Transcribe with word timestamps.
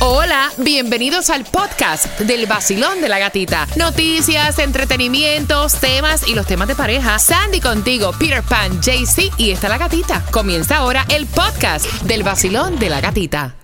Hola, 0.00 0.52
bienvenidos 0.58 1.28
al 1.28 1.44
podcast 1.44 2.20
del 2.20 2.46
vacilón 2.46 3.00
de 3.00 3.08
la 3.08 3.18
gatita. 3.18 3.66
Noticias, 3.76 4.60
entretenimientos, 4.60 5.80
temas 5.80 6.28
y 6.28 6.36
los 6.36 6.46
temas 6.46 6.68
de 6.68 6.76
pareja. 6.76 7.18
Sandy 7.18 7.58
contigo, 7.60 8.12
Peter 8.16 8.44
Pan, 8.48 8.80
JC 8.80 9.32
y 9.38 9.50
está 9.50 9.68
la 9.68 9.76
gatita. 9.76 10.24
Comienza 10.30 10.76
ahora 10.76 11.04
el 11.10 11.26
podcast 11.26 11.86
del 12.04 12.22
vacilón 12.22 12.78
de 12.78 12.90
la 12.90 13.00
gatita. 13.00 13.56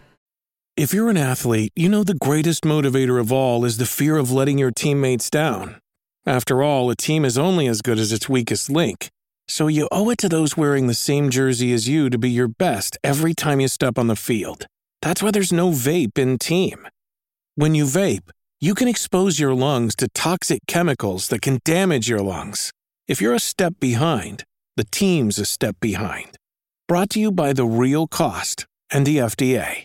If 0.76 0.92
you're 0.92 1.08
an 1.08 1.16
athlete, 1.16 1.70
you 1.76 1.88
know 1.88 2.02
the 2.02 2.18
greatest 2.20 2.64
motivator 2.64 3.20
of 3.20 3.30
all 3.30 3.64
is 3.64 3.76
the 3.76 3.86
fear 3.86 4.16
of 4.16 4.32
letting 4.32 4.58
your 4.58 4.72
teammates 4.72 5.30
down. 5.30 5.76
After 6.26 6.64
all, 6.64 6.90
a 6.90 6.96
team 6.96 7.24
is 7.24 7.38
only 7.38 7.68
as 7.68 7.80
good 7.80 8.00
as 8.00 8.10
its 8.10 8.28
weakest 8.28 8.68
link. 8.68 9.08
So 9.46 9.68
you 9.68 9.88
owe 9.92 10.10
it 10.10 10.18
to 10.18 10.28
those 10.28 10.56
wearing 10.56 10.88
the 10.88 10.94
same 10.94 11.30
jersey 11.30 11.72
as 11.72 11.86
you 11.86 12.10
to 12.10 12.18
be 12.18 12.30
your 12.30 12.48
best 12.48 12.98
every 13.04 13.34
time 13.34 13.60
you 13.60 13.68
step 13.68 13.98
on 14.00 14.08
the 14.08 14.16
field. 14.16 14.66
That's 15.04 15.22
why 15.22 15.32
there's 15.32 15.52
no 15.52 15.68
vape 15.68 16.16
in 16.16 16.38
team. 16.38 16.88
When 17.56 17.74
you 17.74 17.84
vape, 17.84 18.30
you 18.58 18.74
can 18.74 18.88
expose 18.88 19.38
your 19.38 19.52
lungs 19.52 19.94
to 19.96 20.08
toxic 20.08 20.60
chemicals 20.66 21.28
that 21.28 21.42
can 21.42 21.58
damage 21.62 22.08
your 22.08 22.20
lungs. 22.20 22.72
If 23.06 23.20
you're 23.20 23.34
a 23.34 23.38
step 23.38 23.74
behind, 23.78 24.44
the 24.76 24.86
team's 24.90 25.38
a 25.38 25.44
step 25.44 25.76
behind. 25.78 26.38
Brought 26.88 27.10
to 27.10 27.20
you 27.20 27.30
by 27.30 27.52
The 27.52 27.66
Real 27.66 28.06
Cost 28.06 28.64
and 28.90 29.04
the 29.04 29.18
FDA. 29.18 29.84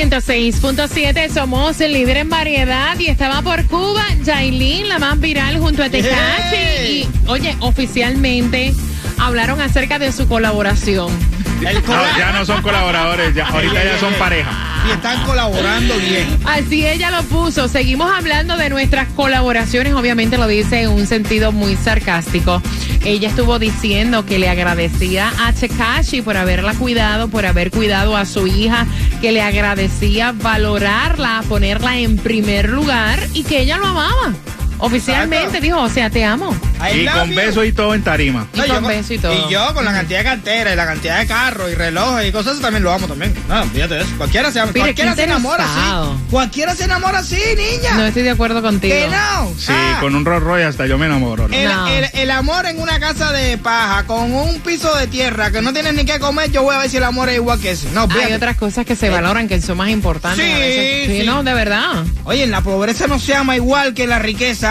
106.7, 0.00 1.28
somos 1.30 1.78
el 1.82 1.92
líder 1.92 2.16
en 2.16 2.30
variedad 2.30 2.98
y 2.98 3.08
estaba 3.08 3.42
por 3.42 3.66
Cuba, 3.66 4.02
Jailin, 4.24 4.88
la 4.88 4.98
más 4.98 5.20
viral 5.20 5.58
junto 5.58 5.82
a 5.82 5.90
Tecachi. 5.90 6.56
Y 6.88 7.08
oye, 7.26 7.54
oficialmente 7.60 8.72
hablaron 9.18 9.60
acerca 9.60 9.98
de 9.98 10.10
su 10.10 10.26
colaboración. 10.26 11.12
No, 11.60 12.18
ya 12.18 12.32
no 12.32 12.46
son 12.46 12.62
colaboradores, 12.62 13.34
ya, 13.34 13.46
ahorita 13.46 13.84
ya 13.84 13.98
son 14.00 14.14
pareja. 14.14 14.50
Y 14.88 14.92
están 14.92 15.22
colaborando 15.24 15.94
bien. 15.98 16.38
Así 16.46 16.86
ella 16.86 17.10
lo 17.10 17.22
puso. 17.24 17.68
Seguimos 17.68 18.10
hablando 18.10 18.56
de 18.56 18.70
nuestras 18.70 19.08
colaboraciones. 19.08 19.92
Obviamente 19.92 20.38
lo 20.38 20.46
dice 20.46 20.80
en 20.80 20.88
un 20.88 21.06
sentido 21.06 21.52
muy 21.52 21.76
sarcástico. 21.76 22.62
Ella 23.04 23.28
estuvo 23.28 23.58
diciendo 23.58 24.24
que 24.24 24.38
le 24.38 24.48
agradecía 24.48 25.32
a 25.38 25.52
Tekashi 25.52 26.22
por 26.22 26.38
haberla 26.38 26.72
cuidado, 26.74 27.28
por 27.28 27.44
haber 27.44 27.70
cuidado 27.70 28.16
a 28.16 28.24
su 28.24 28.46
hija, 28.46 28.86
que 29.20 29.32
le 29.32 29.42
agradecía 29.42 30.32
valorarla, 30.32 31.42
ponerla 31.48 31.98
en 31.98 32.16
primer 32.16 32.70
lugar 32.70 33.20
y 33.34 33.44
que 33.44 33.60
ella 33.60 33.76
lo 33.76 33.86
amaba. 33.86 34.34
Oficialmente 34.80 35.44
Exacto. 35.44 35.60
dijo, 35.62 35.80
o 35.82 35.88
sea, 35.88 36.10
te 36.10 36.24
amo. 36.24 36.54
I 36.80 37.00
Y 37.02 37.06
con 37.06 37.28
you. 37.30 37.36
beso 37.36 37.64
y 37.64 37.72
todo 37.72 37.94
en 37.94 38.02
tarima. 38.02 38.46
Y 38.54 38.58
con 38.58 38.66
yo 38.68 38.80
beso 38.88 39.12
y 39.14 39.18
todo. 39.18 39.32
Y 39.48 39.52
yo 39.52 39.74
con 39.74 39.84
la 39.84 39.92
cantidad 39.92 40.18
de 40.20 40.24
carteras 40.24 40.72
y 40.72 40.76
la 40.76 40.86
cantidad 40.86 41.18
de 41.18 41.26
carros 41.26 41.70
y 41.70 41.74
relojes 41.74 42.28
y 42.28 42.32
cosas 42.32 42.58
también 42.60 42.82
lo 42.82 42.92
amo 42.92 43.06
también. 43.06 43.34
No, 43.48 43.64
fíjate 43.66 44.00
eso. 44.00 44.08
Cualquiera 44.16 44.50
se, 44.50 44.60
Mira, 44.66 44.72
cualquiera 44.80 45.14
se 45.14 45.24
enamora 45.24 45.64
así. 45.64 46.20
Cualquiera 46.30 46.74
se 46.74 46.84
enamora 46.84 47.18
así, 47.18 47.36
niña. 47.56 47.94
No 47.94 48.04
estoy 48.06 48.22
de 48.22 48.30
acuerdo 48.30 48.62
contigo. 48.62 48.94
que 48.94 49.08
no. 49.08 49.52
Sí, 49.58 49.66
Ah, 49.72 49.98
con 50.00 50.14
un 50.14 50.24
Rolls 50.24 50.42
Royce 50.44 50.64
hasta 50.66 50.86
yo 50.86 50.96
me 50.98 51.06
enamoro. 51.06 51.48
¿no? 51.48 51.54
el, 51.54 51.68
No. 51.68 51.86
el- 51.88 52.08
el 52.14 52.30
amor 52.30 52.66
en 52.66 52.80
una 52.80 52.98
casa 52.98 53.32
de 53.32 53.58
paja 53.58 54.04
con 54.06 54.32
un 54.32 54.60
piso 54.60 54.94
de 54.96 55.06
tierra 55.06 55.50
que 55.50 55.60
no 55.62 55.72
tienes 55.72 55.94
ni 55.94 56.04
qué 56.04 56.18
comer, 56.18 56.50
yo 56.50 56.62
voy 56.62 56.74
a 56.74 56.78
ver 56.78 56.90
si 56.90 56.96
el 56.96 57.04
amor 57.04 57.28
es 57.28 57.36
igual 57.36 57.60
que 57.60 57.72
ese. 57.72 57.90
No, 57.90 58.02
Hay 58.02 58.08
fíjate. 58.10 58.34
otras 58.36 58.56
cosas 58.56 58.86
que 58.86 58.96
se 58.96 59.10
valoran 59.10 59.46
que 59.48 59.60
son 59.60 59.76
más 59.76 59.90
importantes. 59.90 60.44
Sí, 60.44 60.50
a 60.52 60.58
veces. 60.58 61.06
sí, 61.08 61.20
sí. 61.20 61.26
no, 61.26 61.42
de 61.42 61.52
verdad. 61.54 62.04
Oye, 62.24 62.44
en 62.44 62.50
la 62.50 62.62
pobreza 62.62 63.06
no 63.06 63.18
se 63.18 63.34
ama 63.34 63.56
igual 63.56 63.92
que 63.94 64.04
en 64.04 64.10
la 64.10 64.18
riqueza. 64.18 64.69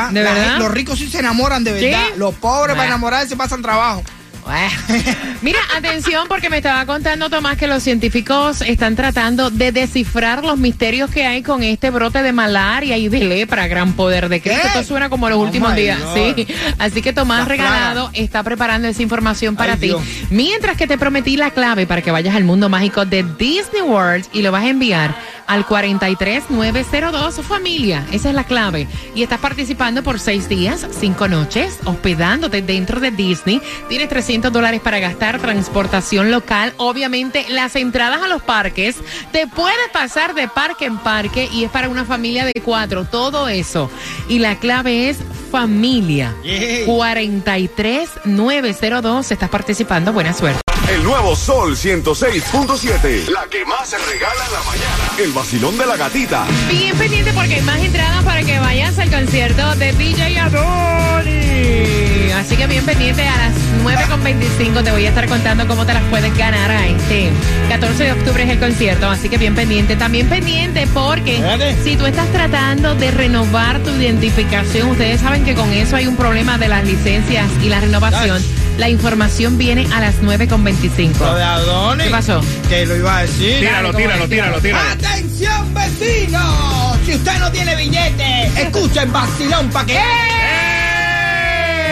Los 0.60 0.72
ricos 0.72 1.00
sí 1.00 1.10
se 1.10 1.20
enamoran 1.20 1.64
de 1.64 1.80
¿Sí? 1.80 1.86
verdad. 1.86 2.04
Los 2.18 2.34
pobres 2.36 2.76
para 2.76 2.84
Bueno. 2.84 2.94
enamorarse 2.96 3.36
pasan 3.36 3.62
trabajo. 3.62 4.04
Mira, 5.44 5.60
atención 5.78 6.28
porque 6.28 6.50
me 6.50 6.58
estaba 6.58 6.86
contando 6.88 7.30
Tomás 7.30 7.56
que 7.58 7.68
los 7.68 7.84
científicos 7.84 8.62
están 8.62 8.96
tratando 8.96 9.52
de 9.52 9.72
descifrar 9.72 10.44
los 10.44 10.58
misterios 10.58 11.12
que 11.12 11.26
hay 11.26 11.44
con 11.44 11.62
este 11.62 11.92
brote 11.92 12.24
de 12.24 12.32
malaria 12.32 12.98
y 12.98 13.10
de 13.10 13.20
lepra, 13.20 13.68
gran 13.68 13.94
poder 13.94 14.28
de 14.28 14.42
Cristo. 14.42 14.60
¿Qué? 14.62 14.68
Esto 14.70 14.84
suena 14.84 15.10
como 15.10 15.30
los 15.30 15.38
Oh 15.38 15.42
últimos 15.42 15.76
días. 15.76 16.00
Sí. 16.16 16.48
Así 16.80 17.02
que 17.04 17.14
Tomás 17.14 17.40
La 17.40 17.46
Regalado 17.46 18.10
está 18.14 18.42
preparando 18.42 18.88
esa 18.88 19.04
información 19.04 19.56
para 19.56 19.74
Ay, 19.74 19.80
ti. 19.80 19.86
Dios. 19.88 20.02
Mientras 20.32 20.76
que 20.78 20.88
te 20.88 20.98
prometí 20.98 21.38
la 21.38 21.52
clave 21.52 21.86
para 21.86 22.02
que 22.02 22.10
vayas 22.10 22.36
al 22.36 22.44
mundo 22.44 22.70
mágico 22.70 23.06
de 23.06 23.24
Disney 23.38 23.82
World 23.84 24.26
y 24.34 24.42
lo 24.42 24.52
vas 24.52 24.64
a 24.64 24.70
enviar 24.70 25.16
al 25.50 25.66
43902 25.66 27.46
familia. 27.46 28.06
Esa 28.12 28.30
es 28.30 28.36
la 28.36 28.44
clave. 28.44 28.88
Y 29.16 29.24
estás 29.24 29.40
participando 29.40 30.04
por 30.04 30.20
seis 30.20 30.48
días, 30.48 30.86
cinco 30.92 31.28
noches, 31.28 31.80
hospedándote 31.86 32.62
dentro 32.62 33.00
de 33.00 33.10
Disney. 33.10 33.60
Tienes 33.90 34.10
300 34.10 34.54
dólares 34.54 34.80
para 34.80 35.00
gastar, 35.00 35.40
transportación 35.40 36.30
local. 36.30 36.76
Obviamente, 36.78 37.48
las 37.50 37.76
entradas 37.76 38.22
a 38.22 38.28
los 38.28 38.44
parques. 38.44 38.98
Te 39.32 39.48
puedes 39.48 39.90
pasar 39.92 40.36
de 40.36 40.48
parque 40.48 40.86
en 40.86 41.00
parque 41.00 41.50
y 41.52 41.64
es 41.64 41.72
para 41.72 41.90
una 41.90 42.06
familia 42.06 42.46
de 42.46 42.54
cuatro. 42.64 43.06
Todo 43.06 43.48
eso. 43.48 43.90
Y 44.28 44.38
la 44.38 44.60
clave 44.60 45.10
es 45.10 45.18
familia. 45.52 46.36
Yay. 46.44 46.86
43902. 46.86 49.32
Estás 49.32 49.50
participando. 49.50 50.14
Buena 50.14 50.34
suerte. 50.34 50.69
El 50.90 51.04
nuevo 51.04 51.36
Sol 51.36 51.76
106.7. 51.76 53.30
La 53.30 53.46
que 53.48 53.64
más 53.64 53.90
se 53.90 53.98
regala 54.00 54.44
en 54.48 54.54
la 54.54 54.64
mañana. 54.64 55.12
El 55.20 55.32
vacilón 55.34 55.78
de 55.78 55.86
la 55.86 55.96
gatita. 55.96 56.48
Bien 56.68 56.98
pendiente 56.98 57.32
porque 57.34 57.56
hay 57.56 57.62
más 57.62 57.78
entradas 57.80 58.24
para 58.24 58.42
que 58.42 58.58
vayas 58.58 58.98
al 58.98 59.12
concierto 59.12 59.76
de 59.76 59.94
DJ 59.94 60.40
Adoni. 60.40 62.32
Así 62.32 62.56
que 62.58 62.66
bien 62.66 62.84
pendiente 62.86 63.22
a 63.28 63.38
las 63.38 63.54
9.25 63.84 64.84
te 64.84 64.92
voy 64.92 65.06
a 65.06 65.10
estar 65.10 65.28
contando 65.28 65.68
cómo 65.68 65.86
te 65.86 65.94
las 65.94 66.04
puedes 66.06 66.36
ganar 66.36 66.72
a 66.72 66.88
este 66.88 67.30
14 67.70 68.06
de 68.06 68.12
octubre 68.14 68.44
es 68.44 68.50
el 68.50 68.60
concierto, 68.60 69.10
así 69.10 69.30
que 69.30 69.38
bien 69.38 69.54
pendiente. 69.54 69.96
También 69.96 70.28
pendiente 70.28 70.88
porque 70.92 71.40
si 71.84 71.98
tú 71.98 72.08
estás 72.08 72.32
tratando 72.32 72.96
de 72.96 73.12
renovar 73.12 73.80
tu 73.84 73.92
identificación, 73.92 74.90
ustedes 74.90 75.22
saben 75.22 75.46
que 75.46 75.54
con 75.54 75.72
eso 75.72 75.96
hay 75.98 76.08
un 76.08 76.16
problema 76.16 76.58
de 76.58 76.68
las 76.68 76.84
licencias 76.84 77.48
y 77.62 77.70
la 77.70 77.80
renovación. 77.80 78.42
La 78.80 78.88
información 78.90 79.58
viene 79.58 79.86
a 79.94 80.00
las 80.00 80.22
9.25. 80.22 81.20
Lo 81.20 81.36
de 81.36 81.44
Adonis. 81.44 82.06
¿Qué 82.06 82.12
pasó? 82.12 82.42
Que 82.70 82.86
lo 82.86 82.96
iba 82.96 83.18
a 83.18 83.22
decir. 83.24 83.60
Tíralo, 83.60 83.94
tíralo, 83.94 84.26
tíralo, 84.30 84.62
tíralo. 84.62 84.90
¡Atención, 84.92 85.74
vecinos! 85.74 86.98
Si 87.06 87.14
usted 87.14 87.40
no 87.40 87.52
tiene 87.52 87.76
billete, 87.76 88.46
escucha 88.62 89.04
el 89.04 89.10
vacilón 89.10 89.70
para 89.70 89.86
que... 89.86 89.98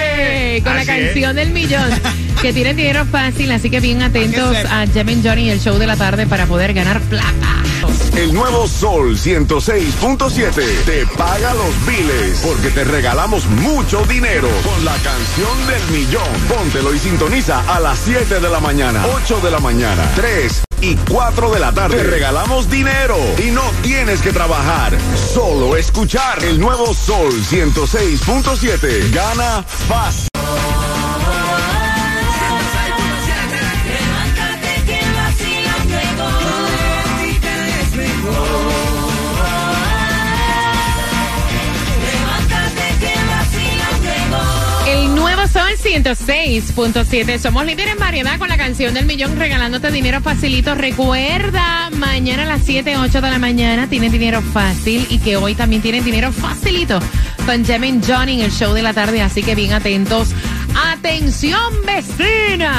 ¡Eh! 0.07 0.61
Con 0.63 0.75
la 0.75 0.81
es. 0.81 0.87
canción 0.87 1.35
del 1.35 1.51
millón. 1.51 1.89
Que 2.41 2.53
tienen 2.53 2.77
dinero 2.77 3.05
fácil, 3.05 3.51
así 3.51 3.69
que 3.69 3.81
bien 3.81 4.01
atentos 4.01 4.55
a 4.71 4.85
Jem 4.87 5.21
Johnny 5.21 5.47
y 5.47 5.49
el 5.49 5.59
show 5.59 5.77
de 5.77 5.87
la 5.87 5.97
tarde 5.97 6.25
para 6.25 6.45
poder 6.45 6.73
ganar 6.73 7.01
plata. 7.01 7.56
El 8.15 8.33
nuevo 8.33 8.67
Sol 8.67 9.15
106.7 9.15 10.83
te 10.85 11.05
paga 11.17 11.53
los 11.53 11.85
biles 11.85 12.41
porque 12.43 12.69
te 12.69 12.83
regalamos 12.83 13.45
mucho 13.45 14.03
dinero 14.05 14.49
con 14.63 14.83
la 14.83 14.95
canción 14.97 15.67
del 15.67 15.83
millón. 15.91 16.27
Póntelo 16.47 16.93
y 16.93 16.99
sintoniza 16.99 17.61
a 17.73 17.79
las 17.79 17.99
7 17.99 18.39
de 18.39 18.49
la 18.49 18.59
mañana, 18.59 19.05
8 19.15 19.39
de 19.41 19.51
la 19.51 19.59
mañana, 19.59 20.11
3 20.15 20.63
y 20.81 20.95
4 20.95 21.51
de 21.51 21.59
la 21.59 21.71
tarde. 21.71 21.97
Te 21.97 22.03
regalamos 22.03 22.69
dinero 22.69 23.17
y 23.37 23.51
no 23.51 23.63
tienes 23.81 24.21
que 24.21 24.31
trabajar, 24.31 24.97
solo 25.33 25.75
escuchar 25.77 26.43
el 26.43 26.59
nuevo 26.59 26.93
Sol 26.93 27.31
106.7. 27.31 29.11
Gana 29.13 29.63
fácil. 29.63 30.36
Sol 45.57 45.71
106.7. 45.75 47.39
Somos 47.39 47.65
líderes 47.65 47.93
en 47.93 47.97
variedad 47.97 48.37
con 48.37 48.47
la 48.47 48.57
canción 48.57 48.93
del 48.93 49.07
millón 49.07 49.35
regalándote 49.39 49.89
dinero 49.89 50.21
facilito. 50.21 50.75
Recuerda, 50.75 51.89
mañana 51.93 52.43
a 52.43 52.45
las 52.45 52.63
7, 52.63 52.95
8 52.95 53.21
de 53.21 53.31
la 53.31 53.39
mañana 53.39 53.89
tienes 53.89 54.11
dinero 54.11 54.43
fácil 54.43 55.07
y 55.09 55.17
que 55.17 55.35
hoy 55.35 55.55
también 55.55 55.81
tienes 55.81 56.05
dinero 56.05 56.31
facilito 56.31 56.99
con 57.47 57.65
Johnny 57.65 58.33
en 58.33 58.41
el 58.41 58.51
show 58.51 58.71
de 58.75 58.83
la 58.83 58.93
tarde. 58.93 59.23
Así 59.23 59.41
que 59.41 59.55
bien 59.55 59.73
atentos 59.73 60.29
Atención 60.85 61.59
vecina. 61.85 62.73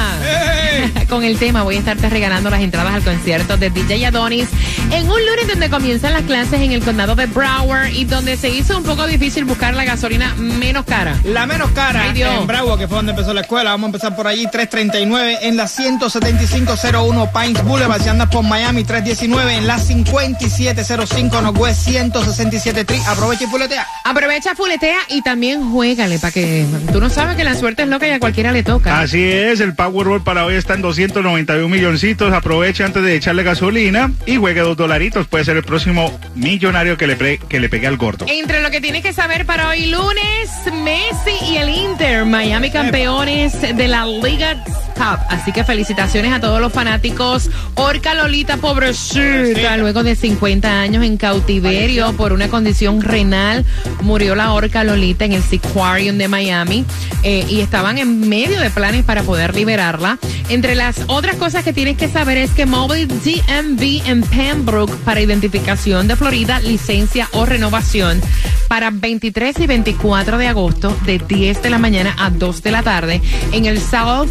Con 1.09 1.23
el 1.23 1.37
tema 1.37 1.63
voy 1.63 1.75
a 1.75 1.79
estarte 1.79 2.09
regalando 2.09 2.49
las 2.49 2.61
entradas 2.61 2.93
al 2.93 3.03
concierto 3.03 3.57
de 3.57 3.69
DJ 3.69 4.05
Adonis 4.05 4.47
en 4.91 5.09
un 5.09 5.19
lunes 5.25 5.47
donde 5.47 5.69
comienzan 5.69 6.13
las 6.13 6.23
clases 6.23 6.61
en 6.61 6.71
el 6.71 6.81
condado 6.81 7.15
de 7.15 7.25
Broward 7.25 7.89
y 7.89 8.05
donde 8.05 8.37
se 8.37 8.49
hizo 8.49 8.77
un 8.77 8.83
poco 8.83 9.05
difícil 9.05 9.43
buscar 9.45 9.73
la 9.73 9.83
gasolina 9.83 10.33
menos 10.35 10.85
cara. 10.85 11.17
La 11.25 11.45
menos 11.45 11.71
cara 11.71 12.03
Ay, 12.03 12.13
Dios. 12.13 12.33
en 12.39 12.47
Broward, 12.47 12.79
que 12.79 12.87
fue 12.87 12.97
donde 12.97 13.11
empezó 13.11 13.33
la 13.33 13.41
escuela. 13.41 13.71
Vamos 13.71 13.87
a 13.87 13.89
empezar 13.89 14.15
por 14.15 14.27
allí, 14.27 14.43
339 14.49 15.39
en 15.41 15.57
la 15.57 15.67
17501 15.67 17.31
Pines 17.31 17.63
Boulevard. 17.65 18.01
Si 18.01 18.09
andas 18.09 18.29
por 18.29 18.43
Miami, 18.43 18.83
319 18.83 19.55
en 19.55 19.67
la 19.67 19.77
5705 19.77 21.41
Northwest 21.41 21.81
167 21.85 22.81
Street. 22.81 23.01
Aprovecha 23.07 23.43
y 23.43 23.47
fuletea. 23.47 23.87
Aprovecha, 24.05 24.55
fuletea 24.55 24.99
y 25.09 25.21
también 25.21 25.69
juégale 25.71 26.17
para 26.19 26.31
que 26.31 26.65
tú 26.93 27.01
no 27.01 27.09
sabes 27.09 27.35
que 27.35 27.43
la 27.43 27.55
suerte 27.55 27.83
es 27.83 27.88
loca 27.89 28.07
y 28.07 28.11
a 28.11 28.19
cualquiera 28.19 28.51
le 28.51 28.63
toca. 28.63 28.99
Así 28.99 29.23
es, 29.23 29.59
el 29.59 29.73
Powerball 29.75 30.23
para 30.23 30.45
hoy 30.45 30.55
está 30.55 30.73
en 30.75 30.81
291 30.81 31.67
milloncitos. 31.69 32.33
Aproveche 32.33 32.83
antes 32.83 33.03
de 33.03 33.15
echarle 33.15 33.43
gasolina 33.43 34.11
y 34.25 34.37
juegue 34.37 34.61
dos 34.61 34.77
dolaritos. 34.77 35.27
Puede 35.27 35.45
ser 35.45 35.57
el 35.57 35.63
próximo 35.63 36.17
millonario 36.35 36.97
que 36.97 37.07
le, 37.07 37.15
pre- 37.15 37.37
que 37.39 37.59
le 37.59 37.69
pegue 37.69 37.87
al 37.87 37.97
gordo. 37.97 38.25
Entre 38.29 38.61
lo 38.61 38.71
que 38.71 38.81
tienes 38.81 39.03
que 39.03 39.13
saber 39.13 39.45
para 39.45 39.69
hoy 39.69 39.87
lunes, 39.87 40.49
Messi 40.83 41.51
y 41.53 41.57
el 41.57 41.69
Inter, 41.69 42.25
Miami 42.25 42.71
campeones 42.71 43.59
de 43.61 43.87
la 43.87 44.05
Liga 44.05 44.63
Cup. 44.99 45.19
Así 45.29 45.53
que 45.53 45.63
felicitaciones 45.63 46.33
a 46.33 46.41
todos 46.41 46.59
los 46.59 46.73
fanáticos. 46.73 47.49
Orca 47.75 48.13
Lolita, 48.13 48.57
pobrecita, 48.57 49.77
luego 49.77 50.03
de 50.03 50.17
50 50.17 50.81
años 50.81 51.05
en 51.05 51.15
cautiverio 51.15 52.11
por 52.17 52.33
una 52.33 52.49
condición 52.49 53.01
renal, 53.01 53.65
murió 54.01 54.35
la 54.35 54.51
Orca 54.51 54.83
Lolita 54.83 55.23
en 55.23 55.31
el 55.31 55.41
Seaquarium 55.41 56.17
de 56.17 56.27
Miami 56.27 56.85
eh, 57.23 57.45
y 57.47 57.61
estaban 57.61 57.97
en 57.97 58.27
medio 58.27 58.59
de 58.59 58.69
planes 58.69 59.05
para 59.05 59.23
poder 59.23 59.55
liberarla. 59.55 60.19
Entre 60.49 60.75
las 60.75 61.01
otras 61.07 61.37
cosas 61.37 61.63
que 61.63 61.71
tienes 61.71 61.95
que 61.95 62.09
saber 62.09 62.37
es 62.37 62.51
que 62.51 62.65
Mobile 62.65 63.07
DMV 63.07 64.09
en 64.09 64.21
Pembroke 64.23 64.93
para 65.05 65.21
identificación 65.21 66.09
de 66.09 66.17
Florida, 66.17 66.59
licencia 66.59 67.29
o 67.31 67.45
renovación 67.45 68.21
para 68.67 68.91
23 68.91 69.59
y 69.59 69.67
24 69.67 70.37
de 70.37 70.47
agosto 70.47 70.95
de 71.05 71.17
10 71.17 71.63
de 71.63 71.69
la 71.69 71.79
mañana 71.79 72.15
a 72.19 72.29
2 72.29 72.61
de 72.61 72.71
la 72.71 72.83
tarde 72.83 73.21
en 73.51 73.65
el 73.65 73.79
South 73.81 74.29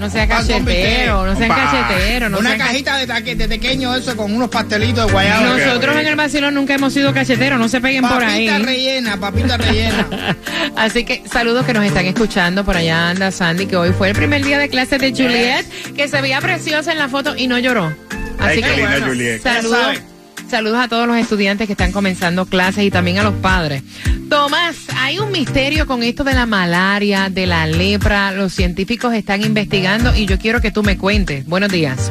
No 0.00 0.10
sea 0.10 0.26
cachetero, 0.26 1.24
no 1.26 1.36
sean 1.36 1.48
Pa. 1.48 1.70
cachetero. 1.70 2.28
No 2.28 2.38
Una 2.38 2.56
cajita 2.58 2.96
de, 2.96 3.06
taque- 3.06 3.36
de 3.36 3.46
pequeño 3.48 3.94
eso 3.94 4.16
con 4.16 4.34
unos 4.34 4.48
pastelitos 4.50 5.06
de 5.06 5.12
guayaba. 5.12 5.56
Nosotros 5.56 5.96
en 5.96 6.06
el 6.06 6.16
vacilón 6.16 6.54
nunca 6.54 6.74
hemos 6.74 6.92
sido 6.92 7.12
cacheteros, 7.14 7.58
no 7.60 7.68
se 7.68 7.80
peguen 7.80 8.02
por 8.02 8.24
ahí. 8.24 8.48
Rellena, 8.72 9.20
papita 9.20 9.58
rellena. 9.58 10.06
Así 10.76 11.04
que 11.04 11.22
saludos 11.30 11.66
que 11.66 11.74
nos 11.74 11.84
están 11.84 12.06
escuchando. 12.06 12.64
Por 12.64 12.74
allá 12.74 13.10
anda 13.10 13.30
Sandy, 13.30 13.66
que 13.66 13.76
hoy 13.76 13.92
fue 13.92 14.08
el 14.08 14.16
primer 14.16 14.42
día 14.42 14.58
de 14.58 14.70
clase 14.70 14.96
de 14.96 15.10
Juliet, 15.10 15.66
que 15.94 16.08
se 16.08 16.22
veía 16.22 16.40
preciosa 16.40 16.90
en 16.90 16.96
la 16.96 17.10
foto 17.10 17.36
y 17.36 17.48
no 17.48 17.58
lloró. 17.58 17.94
Así 18.38 18.62
Ay, 18.62 18.62
que 18.62 18.76
linda 18.76 18.90
bueno, 18.92 19.06
Juliet. 19.08 19.42
Ya 19.44 19.56
saludos, 19.56 20.00
saludos 20.48 20.78
a 20.78 20.88
todos 20.88 21.06
los 21.06 21.18
estudiantes 21.18 21.66
que 21.66 21.74
están 21.74 21.92
comenzando 21.92 22.46
clases 22.46 22.84
y 22.84 22.90
también 22.90 23.18
a 23.18 23.24
los 23.24 23.34
padres. 23.34 23.82
Tomás, 24.30 24.76
hay 24.96 25.18
un 25.18 25.30
misterio 25.32 25.86
con 25.86 26.02
esto 26.02 26.24
de 26.24 26.32
la 26.32 26.46
malaria, 26.46 27.28
de 27.28 27.46
la 27.46 27.66
lepra. 27.66 28.32
Los 28.32 28.54
científicos 28.54 29.12
están 29.12 29.42
investigando 29.42 30.16
y 30.16 30.24
yo 30.24 30.38
quiero 30.38 30.62
que 30.62 30.70
tú 30.70 30.82
me 30.82 30.96
cuentes. 30.96 31.44
Buenos 31.44 31.70
días. 31.70 32.10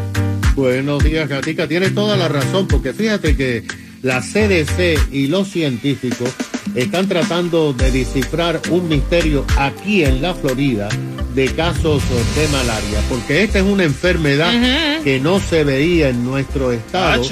Buenos 0.55 1.03
días, 1.03 1.27
Gatica. 1.27 1.67
Tienes 1.67 1.95
toda 1.95 2.15
la 2.17 2.27
razón, 2.27 2.67
porque 2.67 2.93
fíjate 2.93 3.35
que 3.35 3.65
la 4.01 4.21
CDC 4.21 5.11
y 5.11 5.27
los 5.27 5.47
científicos 5.49 6.29
están 6.75 7.07
tratando 7.07 7.73
de 7.73 7.91
descifrar 7.91 8.61
un 8.69 8.87
misterio 8.87 9.45
aquí 9.57 10.03
en 10.03 10.21
la 10.21 10.33
Florida 10.33 10.89
de 11.35 11.45
casos 11.53 12.01
de 12.35 12.47
malaria, 12.49 12.99
porque 13.09 13.43
esta 13.43 13.59
es 13.59 13.65
una 13.65 13.83
enfermedad 13.83 15.01
que 15.03 15.19
no 15.19 15.39
se 15.39 15.63
veía 15.63 16.09
en 16.09 16.25
nuestro 16.25 16.71
estado 16.71 17.23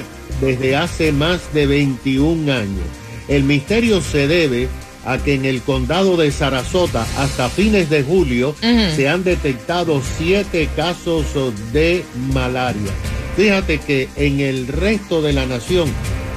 desde 0.42 0.76
hace 0.76 1.12
más 1.12 1.54
de 1.54 1.68
21 1.68 2.52
años. 2.52 2.86
El 3.28 3.44
misterio 3.44 4.02
se 4.02 4.28
debe 4.28 4.68
a 5.06 5.18
que 5.18 5.34
en 5.34 5.46
el 5.46 5.62
condado 5.62 6.18
de 6.18 6.32
Sarasota 6.32 7.06
hasta 7.18 7.50
fines 7.50 7.90
de 7.90 8.04
julio 8.04 8.56
se 8.96 9.10
han 9.10 9.24
detectado 9.24 10.02
siete 10.18 10.70
casos 10.76 11.26
de 11.74 12.04
malaria. 12.34 12.92
Fíjate 13.36 13.80
que 13.80 14.10
en 14.16 14.40
el 14.40 14.68
resto 14.68 15.22
de 15.22 15.34
la 15.34 15.46
nación, 15.46 15.90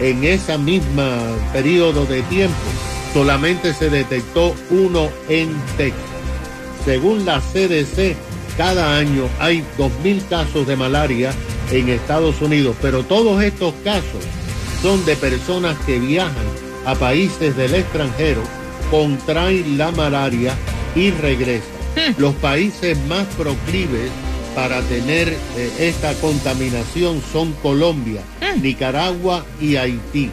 en 0.03 0.25
esa 0.25 0.59
misma 0.59 1.17
periodo 1.53 2.05
de 2.05 2.23
tiempo, 2.23 2.57
solamente 3.15 3.73
se 3.73 3.89
detectó 3.89 4.55
uno 4.71 5.09
en 5.29 5.55
Texas. 5.77 6.01
Según 6.85 7.25
la 7.25 7.41
CDC, 7.41 8.17
cada 8.57 8.99
año 8.99 9.29
hay 9.39 9.65
2.000 9.79 10.29
casos 10.29 10.67
de 10.67 10.77
malaria 10.77 11.33
en 11.71 11.89
Estados 11.89 12.43
Unidos, 12.43 12.77
pero 12.83 13.05
todos 13.05 13.43
estos 13.43 13.73
casos 13.85 14.25
son 14.83 15.05
de 15.05 15.15
personas 15.17 15.77
que 15.87 15.99
viajan 16.01 16.47
a 16.85 16.97
países 16.97 17.57
del 17.57 17.75
extranjero, 17.75 18.43
contraen 18.91 19.79
la 19.79 19.93
malaria 19.93 20.55
y 20.97 21.11
regresan. 21.13 21.71
Los 22.19 22.35
países 22.35 22.99
más 23.07 23.27
proclives 23.37 24.11
para 24.55 24.81
tener 24.83 25.29
eh, 25.29 25.73
esta 25.79 26.15
contaminación 26.15 27.23
son 27.33 27.53
Colombia, 27.63 28.23
Nicaragua 28.61 29.45
y 29.61 29.77
Haití. 29.77 30.31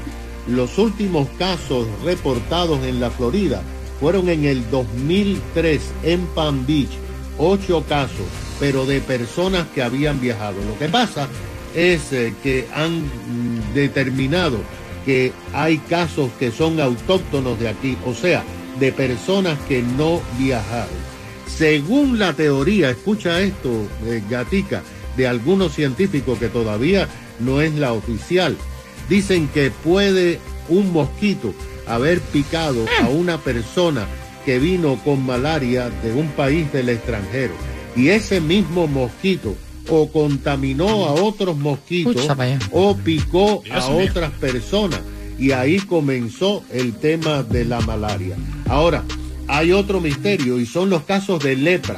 Los 0.48 0.78
últimos 0.78 1.28
casos 1.38 1.88
reportados 2.04 2.84
en 2.86 3.00
la 3.00 3.12
Florida 3.12 3.62
fueron 4.00 4.30
en 4.30 4.46
el 4.46 4.70
2003 4.70 5.82
en 6.04 6.26
Palm 6.28 6.66
Beach, 6.66 6.90
ocho 7.38 7.84
casos, 7.88 8.28
pero 8.60 8.86
de 8.86 9.02
personas 9.02 9.68
que 9.74 9.84
habían 9.84 10.20
viajado. 10.20 10.56
Lo 10.68 10.78
que 10.78 10.90
pasa 10.90 11.28
es 11.76 12.12
eh, 12.12 12.34
que 12.42 12.68
han 12.74 13.04
mm, 13.04 13.74
determinado 13.74 14.58
que 15.06 15.32
hay 15.54 15.78
casos 15.78 16.30
que 16.40 16.52
son 16.52 16.80
autóctonos 16.80 17.60
de 17.60 17.70
aquí, 17.70 17.98
o 18.06 18.14
sea, 18.14 18.44
de 18.80 18.92
personas 18.92 19.58
que 19.68 19.82
no 19.82 20.22
viajaron. 20.38 21.09
Según 21.58 22.20
la 22.20 22.34
teoría, 22.34 22.90
escucha 22.90 23.42
esto, 23.42 23.70
eh, 24.06 24.24
Gatica, 24.30 24.82
de 25.18 25.28
algunos 25.28 25.74
científicos 25.74 26.40
que 26.40 26.48
todavía 26.48 27.08
no 27.40 27.62
es 27.62 27.74
la 27.76 27.94
oficial, 27.94 28.56
dicen 29.10 29.50
que 29.50 29.72
puede 29.72 30.40
un 30.70 30.94
mosquito 30.94 31.54
haber 31.88 32.22
picado 32.22 32.86
a 33.02 33.08
una 33.08 33.40
persona 33.40 34.06
que 34.46 34.60
vino 34.60 34.98
con 35.04 35.26
malaria 35.26 35.90
de 35.90 36.14
un 36.14 36.28
país 36.30 36.72
del 36.72 36.90
extranjero. 36.90 37.54
Y 37.96 38.10
ese 38.10 38.40
mismo 38.40 38.88
mosquito 38.88 39.56
o 39.90 40.12
contaminó 40.12 41.06
a 41.06 41.14
otros 41.14 41.58
mosquitos 41.58 42.28
o 42.72 42.96
picó 42.96 43.64
a 43.72 43.88
otras 43.88 44.32
personas. 44.34 45.02
Y 45.38 45.52
ahí 45.52 45.80
comenzó 45.80 46.64
el 46.72 46.94
tema 46.94 47.44
de 47.44 47.66
la 47.66 47.80
malaria. 47.82 48.36
Ahora, 48.68 49.04
hay 49.50 49.72
otro 49.72 50.00
misterio 50.00 50.60
y 50.60 50.66
son 50.68 50.92
los 50.92 51.04
casos 51.04 51.44
de 51.44 51.56
lepra. 51.56 51.98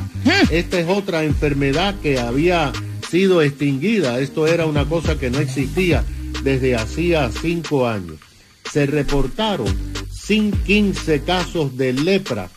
Esta 0.50 0.80
es 0.80 0.88
otra 0.88 1.26
enfermedad 1.26 1.96
que 2.02 2.18
había 2.18 2.72
sido 3.10 3.42
extinguida. 3.42 4.20
Esto 4.20 4.48
era 4.48 4.66
una 4.66 4.86
cosa 4.86 5.20
que 5.20 5.30
no 5.30 5.40
existía 5.40 6.04
desde 6.44 6.76
hacía 6.76 7.30
cinco 7.30 7.88
años. 7.88 8.16
Se 8.72 8.86
reportaron 8.86 9.68
sin 10.10 10.52
15 10.52 11.24
casos 11.24 11.78
de 11.78 11.92
lepra 11.92 12.50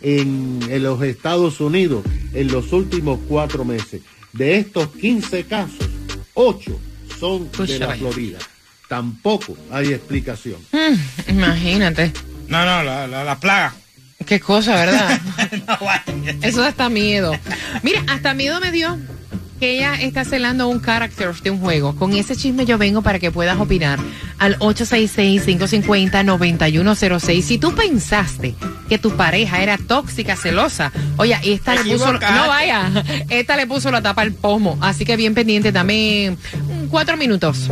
en, 0.00 0.58
en 0.68 0.82
los 0.82 1.00
Estados 1.02 1.60
Unidos 1.60 2.04
en 2.34 2.50
los 2.50 2.72
últimos 2.72 3.20
cuatro 3.28 3.64
meses. 3.64 4.02
De 4.32 4.56
estos 4.56 4.88
15 4.88 5.44
casos, 5.44 5.88
8 6.34 6.80
son 7.20 7.48
de 7.64 7.78
la. 7.78 7.94
Florida. 7.94 8.38
Tampoco 8.88 9.56
hay 9.70 9.92
explicación. 9.92 10.56
Imagínate. 11.28 12.12
No, 12.48 12.58
no, 12.64 12.82
la, 12.82 13.06
la, 13.06 13.22
la 13.22 13.38
plaga. 13.38 13.74
Qué 14.24 14.40
cosa, 14.40 14.74
¿verdad? 14.74 15.20
No, 15.66 15.78
vaya. 15.80 16.36
Eso 16.42 16.60
da 16.60 16.68
hasta 16.68 16.88
miedo. 16.88 17.32
Mira, 17.82 18.02
hasta 18.08 18.34
miedo 18.34 18.60
me 18.60 18.72
dio 18.72 18.98
que 19.62 19.76
ella 19.76 19.94
está 19.94 20.24
celando 20.24 20.66
un 20.66 20.80
character 20.80 21.32
de 21.34 21.50
un 21.50 21.60
juego. 21.60 21.94
Con 21.94 22.16
ese 22.16 22.34
chisme 22.34 22.64
yo 22.64 22.78
vengo 22.78 23.02
para 23.02 23.20
que 23.20 23.30
puedas 23.30 23.60
opinar 23.60 24.00
al 24.38 24.58
866-550-9106. 24.58 27.42
Si 27.42 27.58
tú 27.58 27.72
pensaste 27.72 28.56
que 28.88 28.98
tu 28.98 29.16
pareja 29.16 29.62
era 29.62 29.78
tóxica, 29.78 30.34
celosa, 30.34 30.90
oye, 31.16 31.38
esta 31.44 31.76
le 31.76 31.92
puso... 31.92 32.12
No 32.12 32.48
vaya, 32.48 32.90
esta 33.28 33.56
le 33.56 33.68
puso 33.68 33.92
la 33.92 34.02
tapa 34.02 34.22
al 34.22 34.32
pomo. 34.32 34.78
Así 34.80 35.04
que 35.04 35.14
bien 35.14 35.32
pendiente, 35.32 35.70
dame 35.70 36.36
cuatro 36.90 37.16
minutos. 37.16 37.70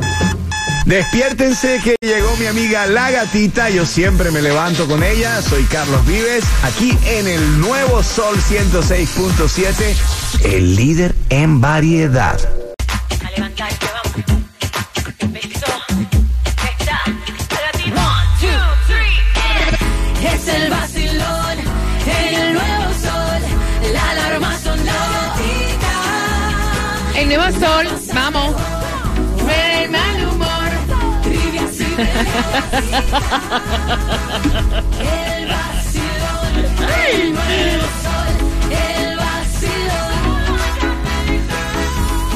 Despiértense 0.87 1.81
que 1.85 1.97
llegó 2.01 2.35
mi 2.37 2.47
amiga 2.47 2.87
La 2.87 3.11
Gatita. 3.11 3.71
Yo 3.71 3.85
siempre 3.85 4.31
me 4.31 4.41
levanto 4.43 4.87
con 4.87 5.03
ella. 5.03 5.41
Soy 5.43 5.65
Carlos 5.65 6.05
Vives, 6.07 6.45
aquí 6.63 6.97
en 7.07 7.29
el 7.29 7.61
nuevo 7.61 8.03
Sol 8.03 8.37
106.7, 8.37 9.95
el 10.45 10.75
líder 10.77 11.15
en 11.29 11.61
variedad. 11.61 12.39
A 13.25 13.31
levantarte, 13.31 13.87
vamos. 13.87 14.11
Beso. 15.33 15.67
Está. 16.79 17.03
Latino. 17.63 17.97
One, 17.97 18.27
two, 18.41 18.49
three. 18.87 20.35
Es 20.35 20.49
el 20.49 20.71
vacilón 20.71 21.59
en 22.07 22.35
el 22.35 22.55
nuevo 22.55 22.95
sol. 23.03 23.43
La 23.93 24.11
alarma 24.11 24.59
sonó. 24.59 25.01
El 27.15 27.29
nuevo 27.29 27.45
sol, 27.61 27.87
vamos. 28.15 28.70
El. 35.01 35.51
El. 37.13 37.91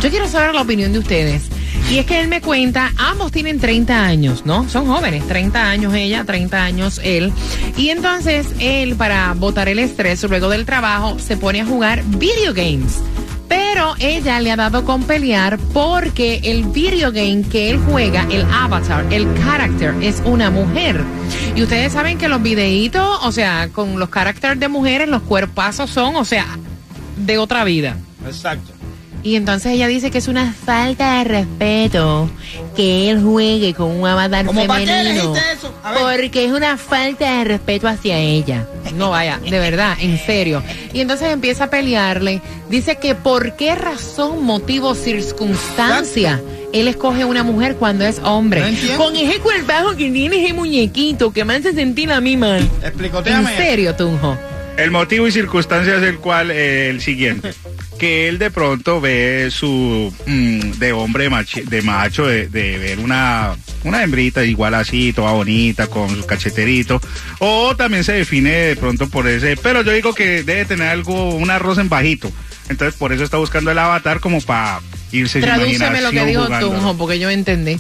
Yo 0.02 0.10
quiero 0.10 0.28
saber 0.28 0.56
la 0.56 0.64
opinión 0.64 0.92
de 0.94 0.98
ustedes. 0.98 1.44
Y 1.92 2.00
es 2.00 2.08
que 2.08 2.20
él 2.20 2.30
me 2.30 2.42
cuenta, 2.42 2.92
ambos 2.98 3.32
tienen 3.32 3.60
30 3.60 4.04
años, 4.04 4.48
¿no? 4.48 4.68
Son 4.68 4.88
jóvenes, 4.88 5.28
30 5.28 5.70
años 5.70 5.94
ella, 5.94 6.24
30 6.26 6.64
años 6.64 7.00
él. 7.04 7.32
Y 7.78 7.90
entonces 7.90 8.48
él, 8.58 8.96
para 8.96 9.32
botar 9.36 9.70
el 9.70 9.78
estrés 9.78 10.24
luego 10.24 10.50
del 10.50 10.66
trabajo, 10.66 11.20
se 11.20 11.38
pone 11.38 11.62
a 11.62 11.68
jugar 11.68 12.02
video 12.04 12.56
games. 12.56 12.98
Pero 13.74 13.96
ella 13.98 14.40
le 14.40 14.52
ha 14.52 14.56
dado 14.56 14.86
con 14.86 15.02
pelear 15.02 15.58
porque 15.74 16.42
el 16.44 16.64
video 16.66 17.12
game 17.12 17.42
que 17.42 17.72
él 17.72 17.80
juega, 17.80 18.28
el 18.30 18.46
avatar, 18.52 19.04
el 19.12 19.28
character, 19.40 19.96
es 20.00 20.22
una 20.26 20.52
mujer. 20.52 21.04
Y 21.56 21.64
ustedes 21.64 21.92
saben 21.92 22.20
que 22.20 22.28
los 22.28 22.40
videitos, 22.44 23.18
o 23.24 23.32
sea, 23.32 23.70
con 23.70 23.98
los 23.98 24.10
characters 24.10 24.60
de 24.60 24.68
mujeres, 24.68 25.10
los 25.10 25.24
cuerpazos 25.24 25.90
son, 25.90 26.16
o 26.18 26.24
sea, 26.24 26.46
de 27.18 27.40
otra 27.40 27.64
vida. 27.64 27.98
Exacto. 28.28 28.73
Y 29.24 29.38
entonces 29.38 29.72
ella 29.72 29.88
dice 29.88 30.12
que 30.12 30.18
es 30.18 30.28
una 30.28 30.52
falta 30.54 31.20
de 31.20 31.24
respeto 31.24 32.30
que 32.76 33.10
él 33.10 33.22
juegue 33.24 33.74
con 33.74 33.90
un 33.90 34.06
avatar 34.06 34.46
¿Cómo 34.46 34.66
para 34.68 34.82
qué 34.82 34.86
femenino. 34.86 35.32
dijiste 35.32 35.52
eso? 35.54 35.74
A 35.82 35.92
ver. 35.94 36.02
Porque 36.02 36.46
es 36.46 36.52
una 36.52 36.76
falta 36.78 37.38
de 37.38 37.44
respeto 37.46 37.88
hacia 37.88 38.18
ella. 38.18 38.68
No 38.96 39.12
vaya, 39.12 39.40
de 39.40 39.60
verdad, 39.60 39.96
en 40.02 40.20
serio. 40.20 40.62
Y 40.94 41.00
entonces 41.00 41.30
empieza 41.32 41.66
a 41.66 41.70
pelearle. 41.70 42.42
Dice 42.70 42.98
que 42.98 43.16
por 43.16 43.56
qué 43.56 43.76
razón, 43.76 44.44
motivo, 44.44 44.94
circunstancia. 44.94 46.42
Él 46.74 46.88
escoge 46.88 47.24
una 47.24 47.44
mujer 47.44 47.76
cuando 47.76 48.04
es 48.04 48.20
hombre. 48.24 48.72
No. 48.72 48.98
Con 48.98 49.16
ese 49.16 49.40
cuerpazo 49.40 49.92
que 49.96 50.10
tiene 50.12 50.44
ese 50.44 50.54
muñequito 50.54 51.32
que 51.32 51.46
me 51.46 51.56
hace 51.56 51.72
sentir 51.74 52.12
a 52.12 52.20
mí 52.20 52.36
mal. 52.36 52.60
En 52.82 52.88
Explicoteame. 52.88 53.56
serio, 53.56 53.96
Tunjo. 53.96 54.36
El 54.76 54.90
motivo 54.90 55.28
y 55.28 55.32
circunstancia 55.32 55.98
es 55.98 56.04
el 56.04 56.18
cual 56.18 56.50
eh, 56.50 56.90
el 56.90 57.00
siguiente. 57.00 57.54
Que 57.98 58.28
él 58.28 58.38
de 58.38 58.52
pronto 58.52 59.00
ve 59.00 59.50
su 59.52 60.14
mm, 60.26 60.72
de 60.80 60.92
hombre 60.92 61.30
machi- 61.30 61.64
de 61.64 61.82
macho, 61.82 62.26
de, 62.28 62.48
de 62.50 62.78
ver 62.78 63.00
una, 63.00 63.56
una 63.84 64.04
hembrita 64.04 64.44
igual 64.44 64.74
así, 64.74 65.14
toda 65.14 65.32
bonita, 65.32 65.88
con 65.88 66.10
su 66.10 66.26
cacheterito. 66.26 67.00
O 67.40 67.76
también 67.78 68.04
se 68.04 68.14
define 68.14 68.50
de 68.52 68.76
pronto 68.76 69.08
por 69.10 69.28
ese. 69.28 69.56
Pero 69.58 69.84
yo 69.84 69.92
digo 69.94 70.14
que 70.14 70.44
debe 70.44 70.66
tener 70.66 70.88
algo, 70.90 71.30
un 71.36 71.50
arroz 71.50 71.78
en 71.78 71.88
bajito. 71.88 72.30
Entonces 72.70 72.98
por 72.98 73.14
eso 73.14 73.24
está 73.24 73.38
buscando 73.38 73.72
el 73.72 73.80
avatar 73.80 74.20
como 74.20 74.42
para 74.42 74.80
irse 75.12 75.40
Tradúceme 75.40 76.02
lo 76.02 76.10
que 76.12 76.20
porque 76.98 77.20
yo 77.20 77.30
entendí. 77.30 77.78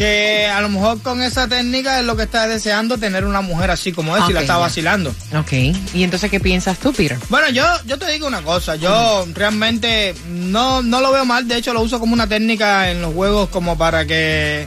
Que 0.00 0.46
a 0.46 0.62
lo 0.62 0.70
mejor 0.70 1.02
con 1.02 1.20
esa 1.20 1.46
técnica 1.46 2.00
es 2.00 2.06
lo 2.06 2.16
que 2.16 2.22
está 2.22 2.46
deseando 2.46 2.96
tener 2.96 3.26
una 3.26 3.42
mujer 3.42 3.70
así 3.70 3.92
como 3.92 4.16
es 4.16 4.22
y 4.30 4.32
la 4.32 4.40
está 4.40 4.56
vacilando. 4.56 5.14
Ok. 5.38 5.52
¿Y 5.92 6.04
entonces 6.04 6.30
qué 6.30 6.40
piensas 6.40 6.78
tú, 6.78 6.90
Peter? 6.90 7.18
Bueno, 7.28 7.50
yo, 7.50 7.66
yo 7.84 7.98
te 7.98 8.10
digo 8.10 8.26
una 8.26 8.40
cosa, 8.40 8.76
yo 8.76 9.26
realmente 9.34 10.14
no, 10.26 10.80
no 10.80 11.02
lo 11.02 11.12
veo 11.12 11.26
mal, 11.26 11.46
de 11.46 11.58
hecho 11.58 11.74
lo 11.74 11.82
uso 11.82 12.00
como 12.00 12.14
una 12.14 12.26
técnica 12.26 12.90
en 12.90 13.02
los 13.02 13.12
juegos 13.12 13.50
como 13.50 13.76
para 13.76 14.06
que 14.06 14.66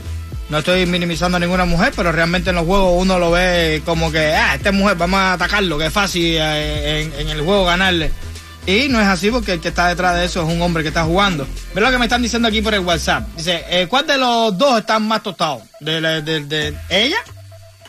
no 0.50 0.58
estoy 0.58 0.86
minimizando 0.86 1.38
a 1.38 1.40
ninguna 1.40 1.64
mujer, 1.64 1.92
pero 1.96 2.12
realmente 2.12 2.50
en 2.50 2.56
los 2.56 2.64
juegos 2.64 2.92
uno 3.02 3.18
lo 3.18 3.32
ve 3.32 3.82
como 3.84 4.12
que, 4.12 4.36
ah, 4.36 4.54
esta 4.54 4.68
es 4.68 4.74
mujer, 4.76 4.96
vamos 4.96 5.18
a 5.18 5.32
atacarlo, 5.32 5.76
que 5.78 5.86
es 5.86 5.92
fácil 5.92 6.36
eh, 6.38 7.10
en, 7.12 7.20
en 7.22 7.28
el 7.30 7.42
juego 7.42 7.64
ganarle. 7.64 8.12
Y 8.66 8.88
no 8.88 9.00
es 9.00 9.06
así 9.06 9.30
porque 9.30 9.52
el 9.52 9.60
que 9.60 9.68
está 9.68 9.88
detrás 9.88 10.14
de 10.16 10.24
eso 10.24 10.42
es 10.42 10.48
un 10.54 10.60
hombre 10.62 10.82
que 10.82 10.88
está 10.88 11.04
jugando. 11.04 11.46
Ve 11.74 11.80
lo 11.82 11.90
que 11.90 11.98
me 11.98 12.06
están 12.06 12.22
diciendo 12.22 12.48
aquí 12.48 12.62
por 12.62 12.72
el 12.74 12.80
WhatsApp. 12.80 13.26
Dice, 13.36 13.62
eh, 13.68 13.86
¿cuál 13.88 14.06
de 14.06 14.16
los 14.16 14.56
dos 14.56 14.78
están 14.80 15.02
más 15.06 15.22
la- 16.00 16.20
de- 16.22 16.44
de 16.44 16.74
ella? 16.88 17.18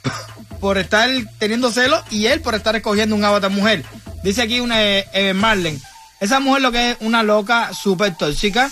por 0.60 0.78
estar 0.78 1.10
teniendo 1.38 1.72
celos 1.72 2.02
y 2.12 2.26
él 2.28 2.42
por 2.42 2.56
estar 2.56 2.76
escogiendo 2.76 3.16
un 3.16 3.24
avatar 3.24 3.52
mujer. 3.52 3.84
Dice 4.24 4.42
aquí 4.42 4.60
una 4.60 4.84
eh, 4.84 5.08
eh, 5.14 5.34
Marlen. 5.34 5.80
Esa 6.20 6.40
mujer 6.40 6.62
lo 6.62 6.72
que 6.72 6.92
es 6.92 6.98
una 7.02 7.24
loca 7.24 7.72
súper 7.74 8.16
tóxica, 8.18 8.70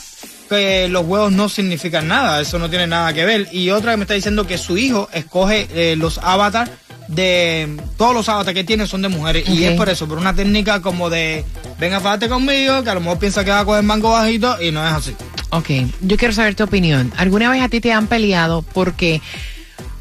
que 0.50 0.88
los 0.90 1.06
huevos 1.06 1.32
no 1.32 1.50
significan 1.50 2.08
nada, 2.08 2.42
eso 2.42 2.58
no 2.60 2.70
tiene 2.70 2.88
nada 2.88 3.14
que 3.14 3.26
ver. 3.26 3.48
Y 3.52 3.70
otra 3.70 3.92
que 3.92 3.98
me 3.98 4.04
está 4.04 4.14
diciendo 4.14 4.48
que 4.48 4.58
su 4.58 4.78
hijo 4.78 5.10
escoge 5.14 5.68
eh, 5.72 5.96
los 5.96 6.18
avatars 6.18 6.72
de... 7.08 7.78
Todos 7.98 8.14
los 8.14 8.30
avatars 8.30 8.54
que 8.56 8.64
tiene 8.64 8.88
son 8.88 9.02
de 9.02 9.10
mujeres. 9.10 9.48
Y 9.50 9.64
es 9.64 9.76
por 9.78 9.90
eso, 9.90 10.08
por 10.08 10.18
una 10.18 10.34
técnica 10.36 10.82
como 10.82 11.10
de... 11.10 11.46
Venga, 11.80 12.00
fájate 12.00 12.30
conmigo, 12.30 12.84
que 12.84 12.90
a 12.90 12.94
lo 12.94 13.02
mejor 13.02 13.20
piensa 13.20 13.44
que 13.44 13.52
va 13.52 13.60
a 13.62 13.66
coger 13.66 13.84
mango 13.84 14.12
bajito 14.12 14.62
y 14.62 14.72
no 14.72 14.86
es 14.86 14.94
así. 14.94 15.16
Ok, 15.50 15.70
yo 16.02 16.18
quiero 16.18 16.34
saber 16.34 16.56
tu 16.56 16.64
opinión. 16.64 17.12
¿Alguna 17.18 17.50
vez 17.50 17.62
a 17.62 17.70
ti 17.70 17.80
te 17.82 17.92
han 17.94 18.08
peleado 18.08 18.62
porque 18.62 19.22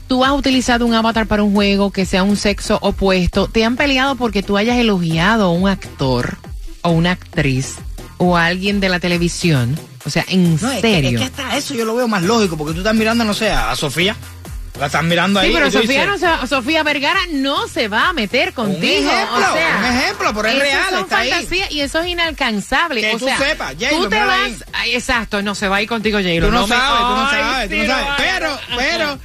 tú 0.09 0.25
has 0.25 0.33
utilizado 0.33 0.87
un 0.87 0.95
avatar 0.95 1.27
para 1.27 1.43
un 1.43 1.53
juego 1.53 1.91
que 1.91 2.07
sea 2.07 2.23
un 2.23 2.37
sexo 2.37 2.79
opuesto? 2.81 3.49
¿Te 3.49 3.65
han 3.65 3.77
peleado 3.77 4.15
porque 4.17 4.43
tú 4.43 4.57
hayas 4.57 4.79
elogiado 4.79 5.45
a 5.47 5.51
un 5.53 5.69
actor 5.69 6.39
o 6.83 6.91
una 6.91 7.13
actriz 7.13 7.77
o 8.19 8.37
a 8.37 8.47
alguien 8.47 8.81
de 8.81 8.89
la 8.89 9.01
televisión? 9.01 9.79
O 10.05 10.11
sea, 10.11 10.25
en 10.29 10.57
No, 10.61 10.71
es 10.71 10.77
que, 10.77 10.81
serio. 10.81 11.11
es 11.11 11.17
que 11.19 11.25
hasta 11.43 11.57
eso 11.57 11.75
yo 11.75 11.85
lo 11.85 11.95
veo 11.95 12.09
más 12.09 12.23
lógico, 12.23 12.57
porque 12.57 12.73
tú 12.73 12.81
estás 12.81 12.95
mirando, 12.95 13.23
no 13.25 13.35
sé, 13.35 13.51
a 13.51 13.75
Sofía. 13.77 14.17
La 14.79 14.87
estás 14.87 15.05
mirando 15.05 15.39
ahí. 15.39 15.49
Sí, 15.49 15.55
pero 15.55 15.67
tú 15.71 15.79
Sofía, 15.83 16.07
dices, 16.07 16.21
no 16.23 16.41
se- 16.41 16.47
Sofía 16.47 16.83
Vergara 16.83 17.21
no 17.31 17.69
se 17.69 17.89
va 17.89 18.09
a 18.09 18.13
meter 18.15 18.55
contigo. 18.55 19.11
ejemplo, 19.11 19.37
o 19.37 19.53
sea, 19.55 19.77
un 19.79 19.97
ejemplo, 19.97 20.33
pero 20.35 20.49
es 20.49 20.59
real, 20.59 20.85
son 20.91 21.01
está 21.03 21.19
ahí. 21.19 21.31
fantasías 21.31 21.71
y 21.73 21.81
eso 21.83 22.01
es 22.01 22.07
inalcanzable. 22.09 23.01
Que 23.03 23.15
o 23.15 23.19
tú 23.19 23.27
sea, 23.27 23.37
sepas, 23.39 23.75
J-Lo, 23.79 23.97
tú 24.05 24.09
te 24.09 24.19
vas, 24.19 24.41
ahí. 24.41 24.59
Ay, 24.73 24.95
exacto, 24.95 25.43
no 25.43 25.55
se 25.55 25.69
va 25.69 25.77
a 25.77 25.83
ir 25.83 25.89
contigo, 25.89 26.19
J-Lo. 26.19 26.47
Tú 26.47 26.53
no, 26.53 26.67
me- 26.67 26.75
sabes, 26.75 26.99
tú 27.01 27.05
no 27.05 27.29
Ay, 27.29 27.41
sabes, 27.43 27.69
tú 27.69 27.75
sí, 27.75 27.81
no 27.83 27.87
sabes. 27.87 28.07
no, 28.09 28.15
Pero, 28.17 28.59
pero, 28.79 29.19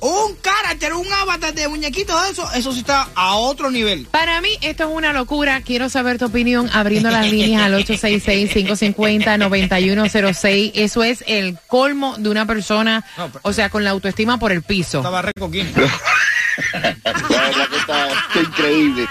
un 0.00 0.34
carácter, 0.36 0.92
un 0.94 1.06
avatar 1.12 1.52
de 1.54 1.68
muñequito 1.68 2.18
de 2.22 2.30
eso, 2.30 2.48
eso 2.54 2.72
sí 2.72 2.78
está 2.80 3.08
a 3.14 3.34
otro 3.34 3.70
nivel. 3.70 4.06
Para 4.10 4.40
mí 4.40 4.48
esto 4.62 4.84
es 4.84 4.90
una 4.94 5.12
locura. 5.12 5.60
Quiero 5.62 5.88
saber 5.88 6.18
tu 6.18 6.26
opinión 6.26 6.68
abriendo 6.72 7.10
las 7.10 7.28
líneas 7.30 7.62
al 7.62 7.74
866-550-9106. 7.84 10.72
Eso 10.74 11.02
es 11.04 11.22
el 11.26 11.58
colmo 11.66 12.16
de 12.18 12.28
una 12.30 12.46
persona, 12.46 13.04
No, 13.16 13.28
pero- 13.28 13.40
o 13.42 13.52
sea, 13.52 13.68
con 13.70 13.84
la 13.84 13.90
autoestima 13.90 14.38
por 14.38 14.52
el 14.52 14.62
piso. 14.62 14.98
Estaba 14.98 15.22
recoquín. 15.22 15.70
La 16.72 16.80
verdad 16.80 17.68
que 17.68 17.76
está, 17.76 18.08
está 18.08 18.40
increíble. 18.40 19.06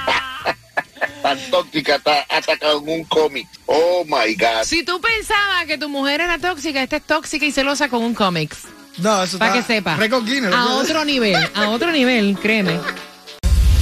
Tan 1.23 1.37
tóxica, 1.51 1.95
está 1.95 2.25
atacado 2.29 2.79
en 2.79 2.89
un 2.89 3.03
cómic. 3.05 3.47
Oh 3.65 4.03
my 4.05 4.35
God. 4.35 4.63
Si 4.65 4.83
tú 4.83 4.99
pensabas 5.01 5.65
que 5.65 5.77
tu 5.77 5.89
mujer 5.89 6.21
era 6.21 6.37
tóxica, 6.37 6.81
esta 6.83 6.97
es 6.97 7.03
tóxica 7.03 7.45
y 7.45 7.51
celosa 7.51 7.89
con 7.89 8.03
un 8.03 8.13
cómics. 8.13 8.59
No, 9.01 9.23
eso 9.23 9.37
Para 9.39 9.53
que 9.53 9.63
sepa. 9.63 9.95
A 9.95 10.65
otro 10.73 11.05
nivel, 11.05 11.37
a 11.55 11.69
otro 11.69 11.91
nivel, 11.91 12.37
créeme. 12.41 12.79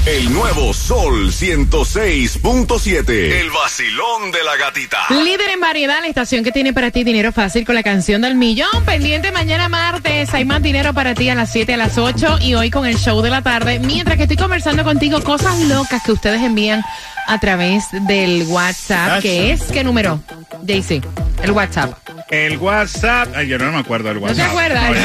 El 0.06 0.32
nuevo 0.32 0.74
Sol 0.74 1.34
106.7. 1.34 3.10
El 3.10 3.52
vacilón 3.52 4.32
de 4.32 4.42
la 4.42 4.56
gatita. 4.56 5.00
Líder 5.10 5.50
en 5.50 5.60
variedad, 5.60 6.00
la 6.00 6.08
estación 6.08 6.46
que 6.46 6.54
tiene 6.54 6.72
para 6.72 6.92
ti 6.92 7.04
dinero 7.04 7.34
fácil 7.34 7.66
con 7.66 7.76
la 7.76 7.84
canción 7.84 8.22
del 8.22 8.36
millón. 8.36 8.70
Pendiente 8.86 9.34
mañana 9.34 9.68
martes. 9.68 10.34
Hay 10.34 10.46
más 10.46 10.62
dinero 10.62 10.94
para 10.94 11.14
ti 11.14 11.28
a 11.28 11.36
las 11.36 11.52
7, 11.52 11.74
a 11.74 11.78
las 11.78 11.98
8 11.98 12.38
y 12.40 12.56
hoy 12.56 12.72
con 12.72 12.86
el 12.86 12.98
show 12.98 13.22
de 13.22 13.30
la 13.30 13.42
tarde. 13.42 13.80
Mientras 13.80 14.16
que 14.16 14.24
estoy 14.24 14.38
conversando 14.38 14.86
contigo, 14.86 15.22
cosas 15.22 15.60
locas 15.64 16.02
que 16.02 16.14
ustedes 16.14 16.42
envían 16.42 16.82
a 17.28 17.40
través 17.40 17.86
del 18.08 18.44
WhatsApp, 18.48 19.22
que 19.22 19.52
es, 19.52 19.64
¿qué 19.64 19.84
número? 19.84 20.20
JC, 20.64 21.02
el 21.44 21.52
WhatsApp. 21.52 21.94
El 22.30 22.58
WhatsApp. 22.58 23.30
Ay, 23.36 23.48
yo 23.48 23.58
no 23.58 23.72
me 23.72 23.78
acuerdo 23.78 24.10
del 24.10 24.20
¿No 24.20 24.28
te 24.28 24.34
WhatsApp. 24.34 24.50
acuerdas? 24.50 24.90
El 24.90 24.98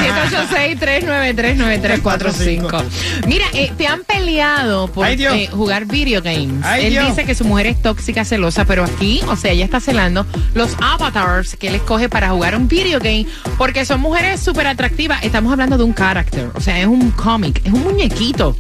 786-393-9345. 0.80 2.84
Mira, 3.26 3.44
eh, 3.52 3.72
te 3.76 3.86
han 3.86 4.02
peleado 4.04 4.88
por 4.88 5.06
Ay, 5.06 5.22
eh, 5.24 5.48
jugar 5.52 5.86
video 5.86 6.22
games. 6.22 6.64
Ay, 6.64 6.86
Él 6.86 6.92
Dios. 6.92 7.08
dice 7.08 7.24
que 7.24 7.34
su 7.34 7.44
mujer 7.44 7.66
es 7.66 7.80
tóxica, 7.82 8.24
celosa, 8.24 8.64
pero 8.64 8.84
aquí, 8.84 9.20
o 9.28 9.36
sea, 9.36 9.52
ella 9.52 9.64
está 9.64 9.80
celando 9.80 10.26
los 10.54 10.70
avatars 10.80 11.56
que 11.56 11.68
él 11.68 11.74
escoge 11.76 12.08
para 12.08 12.30
jugar 12.30 12.56
un 12.56 12.68
video 12.68 12.98
game 12.98 13.26
porque 13.58 13.84
son 13.84 14.00
mujeres 14.00 14.40
súper 14.40 14.66
atractivas. 14.66 15.22
Estamos 15.22 15.52
hablando 15.52 15.78
de 15.78 15.84
un 15.84 15.94
character, 15.94 16.50
o 16.54 16.60
sea, 16.60 16.78
es 16.80 16.86
un 16.86 17.10
cómic, 17.12 17.60
es 17.64 17.72
un 17.72 17.82
muñequito. 17.84 18.56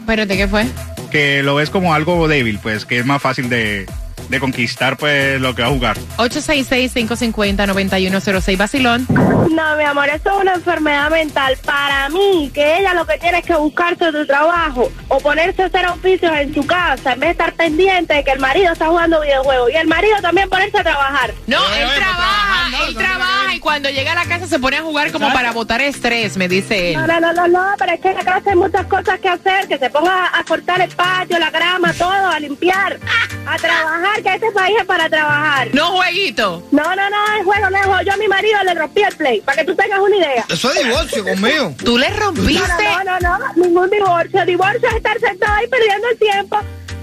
Espérate, 0.00 0.38
¿qué 0.38 0.48
fue? 0.48 0.64
Que 1.10 1.42
lo 1.42 1.54
ves 1.54 1.68
como 1.68 1.92
algo 1.92 2.26
débil, 2.28 2.58
pues, 2.62 2.86
que 2.86 2.98
es 2.98 3.04
más 3.04 3.20
fácil 3.20 3.50
de, 3.50 3.84
de 4.28 4.40
conquistar, 4.40 4.96
pues, 4.96 5.40
lo 5.40 5.54
que 5.54 5.62
va 5.62 5.68
a 5.68 5.70
jugar. 5.70 5.96
866-550-9106, 6.16 8.56
Basilón. 8.56 9.06
No, 9.08 9.76
mi 9.76 9.84
amor, 9.84 10.08
eso 10.08 10.30
es 10.30 10.36
una 10.40 10.54
enfermedad 10.54 11.10
mental. 11.10 11.56
Para 11.64 12.08
mí, 12.08 12.50
que 12.52 12.78
ella 12.78 12.94
lo 12.94 13.06
que 13.06 13.18
tiene 13.18 13.38
es 13.38 13.46
que 13.46 13.54
buscarse 13.54 14.10
su 14.12 14.26
trabajo 14.26 14.90
o 15.08 15.20
ponerse 15.20 15.62
a 15.62 15.66
hacer 15.66 15.86
oficios 15.86 16.32
en 16.36 16.52
su 16.54 16.66
casa 16.66 17.12
en 17.12 17.20
vez 17.20 17.28
de 17.28 17.32
estar 17.32 17.52
pendiente 17.54 18.14
de 18.14 18.24
que 18.24 18.32
el 18.32 18.40
marido 18.40 18.72
está 18.72 18.88
jugando 18.88 19.20
videojuegos 19.20 19.70
y 19.72 19.76
el 19.76 19.86
marido 19.86 20.16
también 20.20 20.48
ponerse 20.48 20.78
a 20.78 20.82
trabajar. 20.82 21.32
No, 21.46 21.58
él 21.74 21.88
trabaja, 21.96 22.88
él 22.88 22.96
trabaja. 22.96 23.35
Y 23.56 23.60
cuando 23.60 23.88
llega 23.88 24.12
a 24.12 24.14
la 24.14 24.26
casa 24.26 24.46
se 24.46 24.58
pone 24.58 24.76
a 24.76 24.82
jugar 24.82 25.10
como 25.12 25.32
para 25.32 25.52
botar 25.52 25.80
estrés, 25.80 26.36
me 26.36 26.46
dice 26.46 26.90
él. 26.90 26.96
No, 26.96 27.06
no, 27.06 27.20
no, 27.20 27.32
no, 27.32 27.48
no, 27.48 27.74
pero 27.78 27.92
es 27.92 28.00
que 28.00 28.10
en 28.10 28.16
la 28.16 28.24
casa 28.24 28.50
hay 28.50 28.56
muchas 28.56 28.86
cosas 28.86 29.18
que 29.18 29.28
hacer, 29.28 29.66
que 29.66 29.78
se 29.78 29.88
ponga 29.88 30.38
a 30.38 30.44
cortar 30.44 30.80
el 30.82 30.90
patio, 30.90 31.38
la 31.38 31.50
grama, 31.50 31.92
todo, 31.94 32.10
a 32.10 32.38
limpiar, 32.38 32.98
a 33.46 33.56
trabajar, 33.56 34.22
que 34.22 34.34
este 34.34 34.50
país 34.52 34.76
es 34.78 34.84
para 34.84 35.08
trabajar. 35.08 35.68
No 35.74 35.92
jueguito. 35.92 36.62
No, 36.70 36.82
no, 36.82 37.10
no, 37.10 37.36
el 37.38 37.44
juego 37.44 37.70
no 37.70 37.76
es 37.78 37.86
juego. 37.86 38.02
Yo 38.02 38.12
a 38.12 38.16
mi 38.18 38.28
marido 38.28 38.58
le 38.64 38.74
rompí 38.74 39.02
el 39.02 39.16
play, 39.16 39.40
para 39.40 39.58
que 39.58 39.64
tú 39.64 39.74
tengas 39.74 40.00
una 40.00 40.16
idea. 40.16 40.44
Eso 40.48 40.70
es 40.70 40.84
divorcio 40.84 41.24
conmigo. 41.24 41.74
Tú 41.82 41.96
le 41.96 42.10
rompiste. 42.10 42.84
No, 42.84 43.04
no, 43.04 43.20
no, 43.20 43.38
no, 43.38 43.52
ningún 43.54 43.88
divorcio. 43.88 44.44
Divorcio 44.44 44.88
es 44.88 44.96
estar 44.96 45.18
sentado 45.18 45.54
ahí 45.54 45.66
perdiendo 45.66 46.08
el 46.10 46.18
tiempo, 46.18 46.58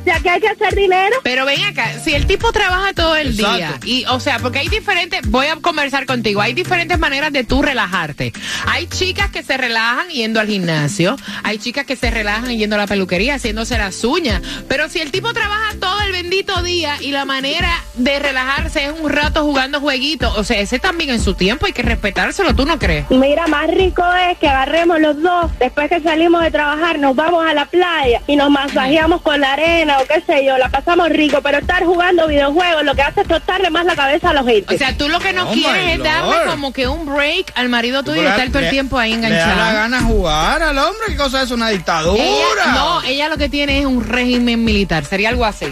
ya 0.06 0.20
que 0.20 0.30
hay 0.30 0.42
que 0.42 0.50
hacer 0.50 0.76
dinero. 0.76 1.16
Pero 1.24 1.46
ven 1.46 1.64
acá, 1.64 2.00
si 2.04 2.14
el 2.14 2.26
tipo 2.26 2.52
trabaja 2.52 2.94
todo 2.94 3.16
el 3.16 3.30
Exacto. 3.30 3.58
día, 3.58 3.80
y 3.86 4.06
o 4.06 4.20
sea, 4.20 4.40
porque 4.40 4.60
hay 4.60 4.68
diferentes, 4.68 5.22
voy 5.30 5.48
a 5.48 5.56
conversar 5.58 6.06
contigo, 6.06 6.42
hay 6.42 6.54
diferentes 6.54 6.98
maneras 7.00 7.32
de 7.32 7.44
tú 7.44 7.62
relajarte. 7.62 8.34
Hay 8.68 8.88
chicas 8.88 9.32
que 9.32 9.44
se 9.44 9.58
relajan 9.58 10.10
yendo 10.10 10.40
al 10.40 10.48
gimnasio, 10.48 11.16
hay 11.44 11.58
chicas 11.58 11.86
que 11.86 11.96
se 11.96 12.12
relajan 12.12 12.56
yendo 12.58 12.76
a 12.76 12.80
la 12.80 12.88
peluquería, 12.88 13.36
haciéndose 13.36 13.78
las 13.78 14.04
uñas, 14.04 14.42
pero 14.68 14.90
si 14.90 15.00
el 15.00 15.12
tipo 15.12 15.34
trabaja 15.34 15.76
todo 15.80 16.02
el 16.02 16.12
bendito 16.12 16.62
día 16.64 16.98
y 17.02 17.12
la 17.12 17.26
manera 17.26 17.72
de 17.96 18.20
relajarse 18.20 18.86
es 18.86 18.94
un 19.00 19.10
rato 19.10 19.44
jugando 19.44 19.80
jueguitos, 19.80 20.38
o 20.38 20.44
sea, 20.44 20.60
ese 20.60 20.80
también 20.80 21.10
en 21.12 21.22
su 21.22 21.34
tiempo 21.34 21.66
hay 21.66 21.74
que 21.74 21.82
respetárselo, 21.82 22.56
¿tú 22.56 22.66
no 22.66 22.80
crees? 22.80 23.10
Mira, 23.10 23.48
más 23.48 23.68
rico 23.70 24.04
es 24.30 24.38
que 24.38 24.48
agarremos 24.48 25.00
los 25.00 25.22
dos, 25.22 25.52
después 25.60 25.90
que 25.90 26.00
salimos 26.02 26.42
de 26.44 26.52
trabajar, 26.52 27.00
nos 27.00 27.16
vamos 27.16 27.46
a 27.46 27.54
la 27.54 27.66
playa 27.66 28.22
y 28.28 28.36
nos 28.36 28.50
masajeamos 28.50 29.22
con 29.22 29.40
la 29.42 29.54
arena 29.54 29.93
o 30.02 30.06
qué 30.06 30.22
sé 30.26 30.46
yo, 30.46 30.58
la 30.58 30.70
pasamos 30.70 31.10
rico, 31.10 31.40
pero 31.42 31.58
estar 31.60 31.84
jugando 31.86 32.28
videojuegos 32.28 32.84
lo 32.84 32.96
que 32.96 33.02
hace 33.02 33.22
es 33.22 33.28
tostarle 33.28 33.70
más 33.70 33.86
la 33.86 33.96
cabeza 33.96 34.30
a 34.30 34.34
los 34.34 34.44
O 34.44 34.48
gente. 34.48 34.78
sea, 34.78 34.98
tú 34.98 35.08
lo 35.10 35.20
que 35.20 35.34
no 35.34 35.44
Oh, 35.50 35.54
quieres 35.54 35.94
es 35.98 36.04
darle 36.04 36.36
Lord. 36.38 36.50
como 36.50 36.72
que 36.74 36.88
un 36.88 37.06
break 37.06 37.52
al 37.56 37.70
marido 37.70 38.04
tuyo 38.04 38.22
y 38.24 38.26
estar 38.26 38.48
todo 38.50 38.60
el 38.60 38.70
tiempo 38.70 38.98
ahí 38.98 39.12
Le 39.16 39.22
da 39.22 39.28
la 39.30 39.36
enganchado. 39.36 39.74
gana 39.74 40.02
jugar 40.02 40.64
al 40.64 40.78
hombre, 40.78 41.08
¿qué 41.10 41.16
cosa 41.18 41.42
es? 41.44 41.52
Una 41.52 41.70
dictadura. 41.70 42.24
Ella, 42.24 42.72
no, 42.74 43.02
ella 43.04 43.30
lo 43.30 43.38
que 43.38 43.50
tiene 43.50 43.80
es 43.80 43.86
un 43.86 44.04
régimen 44.08 44.64
militar. 44.64 45.04
Sería 45.06 45.30
algo 45.30 45.46
así. 45.46 45.66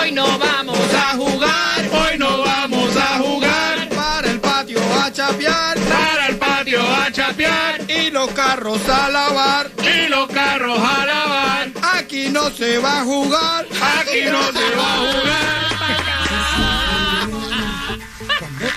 Hoy 0.00 0.12
no 0.12 0.38
vamos 0.38 0.78
a 0.94 1.16
jugar. 1.16 1.50
Hoy 1.92 2.18
no 2.18 2.42
vamos 2.42 2.96
a 2.96 3.18
jugar 3.18 3.88
Para 3.94 4.28
el 4.30 4.40
patio 4.40 4.78
a 5.04 5.12
chapear 5.12 5.76
para 5.78 6.26
el 6.28 6.36
patio 6.36 6.80
a 6.80 7.10
chapear 7.12 7.80
los 8.26 8.30
carros 8.34 8.88
a 8.88 9.08
lavar. 9.08 9.70
y 9.82 10.08
los 10.08 10.28
carros 10.28 10.78
a 10.78 11.06
lavar. 11.06 11.68
Aquí 11.98 12.28
no 12.30 12.50
se 12.50 12.78
va 12.78 13.00
a 13.00 13.04
jugar. 13.04 13.66
Aquí 13.98 14.20
no 14.30 14.42
se 14.58 14.76
va 14.76 14.94
a 14.94 14.98
jugar. 14.98 15.62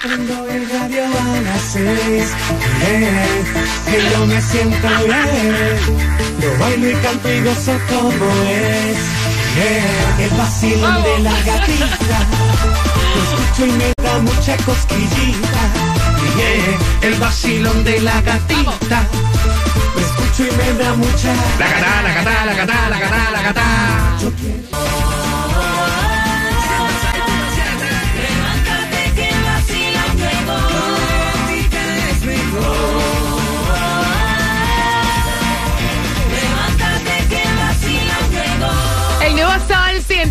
Prendo 0.01 0.49
el 0.49 0.69
radio 0.69 1.03
a 1.05 1.41
las 1.41 1.61
seis, 1.73 2.27
eh, 2.81 3.43
que 3.91 4.09
yo 4.11 4.25
me 4.25 4.41
siento 4.41 4.87
bien. 5.05 5.77
Yo 6.41 6.57
bailo 6.59 6.89
y 6.89 6.95
canto 6.95 7.31
y 7.31 7.41
gozo 7.43 7.79
como 7.89 8.31
es. 8.49 8.97
eh, 9.57 10.23
el 10.23 10.29
vacilón 10.37 11.03
de 11.03 11.19
la 11.19 11.31
gatita. 11.41 12.19
Lo 13.15 13.23
escucho 13.23 13.65
y 13.67 13.71
me 13.71 13.94
da 14.05 14.19
mucha 14.19 14.55
cosquillita. 14.65 15.61
Yeah, 16.37 17.07
el 17.07 17.15
vacilón 17.15 17.83
de 17.83 17.99
la 18.01 18.21
gatita. 18.21 18.99
Lo 19.95 20.01
escucho 20.07 20.43
y 20.43 20.51
me 20.57 20.83
da 20.83 20.93
mucha. 20.93 21.33
La 21.59 21.67
catá, 21.73 22.01
la 22.03 22.13
catá, 22.13 22.45
la 22.45 22.55
catá, 22.55 22.89
la 22.89 22.99
catá, 22.99 23.31
la. 23.31 23.45
Levántate 24.25 25.04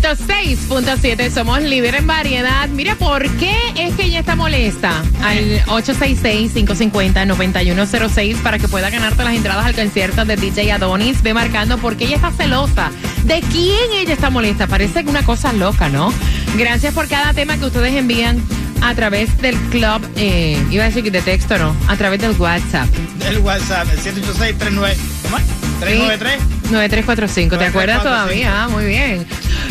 106.7. 0.01 1.29
Somos 1.31 1.61
líder 1.61 1.95
en 1.95 2.05
variedad. 2.07 2.67
Mira, 2.69 2.95
¿por 2.95 3.27
qué 3.37 3.55
es 3.77 3.93
que 3.95 4.03
ella 4.03 4.19
está 4.19 4.35
molesta? 4.35 5.01
Al 5.23 5.63
866-550-9106 5.65 8.35
para 8.41 8.59
que 8.59 8.67
pueda 8.67 8.89
ganarte 8.89 9.23
las 9.23 9.35
entradas 9.35 9.65
al 9.65 9.73
concierto 9.73 10.25
de 10.25 10.35
DJ 10.35 10.73
Adonis. 10.73 11.23
Ve 11.23 11.33
marcando 11.33 11.77
por 11.77 11.95
qué 11.95 12.03
ella 12.05 12.17
está 12.17 12.31
celosa. 12.31 12.91
¿De 13.23 13.39
quién 13.41 13.93
ella 13.93 14.13
está 14.13 14.29
molesta? 14.29 14.67
Parece 14.67 15.05
una 15.07 15.23
cosa 15.23 15.53
loca, 15.53 15.87
¿no? 15.87 16.11
Gracias 16.57 16.93
por 16.93 17.07
cada 17.07 17.31
tema 17.33 17.57
que 17.57 17.63
ustedes 17.65 17.93
envían 17.95 18.43
a 18.81 18.93
través 18.95 19.37
del 19.41 19.55
club. 19.69 20.05
eh, 20.17 20.61
iba 20.71 20.83
a 20.83 20.87
decir 20.87 21.03
que 21.03 21.11
de 21.11 21.21
texto, 21.21 21.57
¿no? 21.57 21.73
A 21.87 21.95
través 21.95 22.19
del 22.19 22.31
WhatsApp. 22.31 22.89
El 23.29 23.37
WhatsApp, 23.39 23.87
el 23.91 23.99
786-39. 23.99 24.95
¿Cómo 25.23 25.37
es? 25.37 25.43
393. 25.79 26.55
9345, 26.71 27.57
¿te 27.57 27.65
acuerdas 27.65 28.03
9345. 28.03 28.03
todavía? 28.03 28.63
Ah, 28.63 28.67
muy 28.69 28.85
bien. 28.85 29.25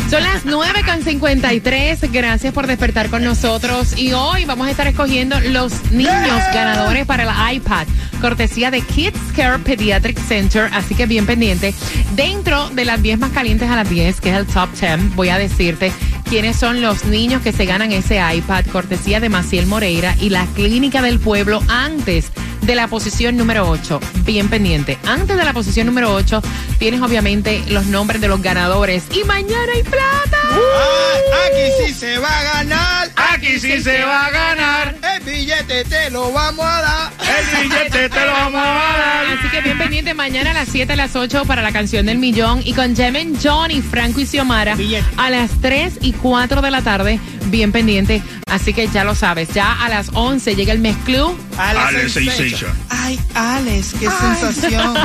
Son 0.09 0.21
las 0.21 0.45
9.53. 0.45 2.11
Gracias 2.11 2.53
por 2.53 2.67
despertar 2.67 3.09
con 3.09 3.23
nosotros. 3.23 3.97
Y 3.97 4.13
hoy 4.13 4.45
vamos 4.45 4.67
a 4.67 4.71
estar 4.71 4.87
escogiendo 4.87 5.39
los 5.39 5.91
niños 5.91 6.41
ganadores 6.53 7.05
para 7.05 7.23
el 7.23 7.55
iPad. 7.57 7.87
Cortesía 8.21 8.69
de 8.71 8.81
Kids 8.81 9.19
Care 9.35 9.59
Pediatric 9.59 10.19
Center. 10.19 10.69
Así 10.73 10.93
que 10.93 11.07
bien 11.07 11.25
pendiente. 11.25 11.73
Dentro 12.15 12.69
de 12.69 12.85
las 12.85 13.01
10 13.01 13.19
más 13.19 13.31
calientes 13.31 13.69
a 13.69 13.75
las 13.75 13.89
10, 13.89 14.21
que 14.21 14.29
es 14.29 14.37
el 14.37 14.45
top 14.45 14.69
10, 14.79 15.15
voy 15.15 15.29
a 15.29 15.37
decirte 15.39 15.91
quiénes 16.29 16.55
son 16.55 16.81
los 16.81 17.05
niños 17.05 17.41
que 17.41 17.51
se 17.51 17.65
ganan 17.65 17.91
ese 17.91 18.21
iPad. 18.33 18.65
Cortesía 18.71 19.19
de 19.19 19.29
Maciel 19.29 19.65
Moreira 19.65 20.15
y 20.21 20.29
la 20.29 20.45
Clínica 20.55 21.01
del 21.01 21.19
Pueblo 21.19 21.61
antes 21.67 22.31
de 22.65 22.75
la 22.75 22.87
posición 22.87 23.37
número 23.37 23.69
8. 23.69 23.99
Bien 24.23 24.49
pendiente. 24.49 24.97
Antes 25.05 25.37
de 25.37 25.43
la 25.45 25.53
posición 25.53 25.85
número 25.85 26.13
8 26.13 26.41
tienes 26.79 27.01
obviamente 27.01 27.63
los 27.67 27.85
nombres 27.85 28.21
de 28.21 28.27
los 28.27 28.41
ganadores. 28.41 29.03
Y 29.11 29.23
mañana 29.23 29.73
hay 29.73 29.83
plata. 29.83 30.37
Ah, 30.51 31.13
aquí 31.45 31.85
sí 31.85 31.93
se 31.93 32.17
va 32.17 32.39
a 32.39 32.43
ganar. 32.43 33.11
aquí 33.15 33.59
sí 33.59 33.81
se 33.81 34.03
va 34.03 34.25
a 34.25 34.31
ganar. 34.31 34.95
El 35.15 35.23
billete 35.23 35.85
te 35.85 36.09
lo 36.09 36.31
vamos 36.31 36.65
a 36.65 36.81
dar. 36.81 37.24
El 37.37 37.69
billete 37.69 38.09
te 38.09 38.25
lo 38.25 38.31
vamos 38.31 38.61
a 38.61 38.65
dar. 38.65 39.25
Así 39.37 39.49
que 39.49 39.61
bien 39.61 39.77
pendiente 39.77 40.13
mañana 40.13 40.51
a 40.51 40.53
las 40.53 40.69
7 40.69 40.93
a 40.93 40.95
las 40.95 41.15
8 41.15 41.45
para 41.45 41.61
la 41.61 41.71
canción 41.71 42.05
del 42.05 42.17
millón 42.17 42.61
y 42.63 42.73
con 42.73 42.95
Jemen 42.95 43.37
John 43.41 43.71
y 43.71 43.81
Franco 43.81 44.21
y 44.21 44.25
Xiomara 44.25 44.75
Billete. 44.75 45.05
a 45.17 45.29
las 45.29 45.51
3 45.61 45.99
y 46.01 46.13
4 46.13 46.61
de 46.61 46.71
la 46.71 46.81
tarde, 46.81 47.19
bien 47.47 47.71
pendiente. 47.71 48.21
Así 48.49 48.73
que 48.73 48.87
ya 48.87 49.03
lo 49.03 49.15
sabes, 49.15 49.49
ya 49.53 49.83
a 49.83 49.89
las 49.89 50.09
11 50.13 50.55
llega 50.55 50.71
el 50.71 50.79
mezclú 50.79 51.37
Alex 51.57 52.13
Sensation. 52.13 52.71
Ay, 52.89 53.19
Alex, 53.33 53.95
qué 53.99 54.07
sensación. 54.09 54.95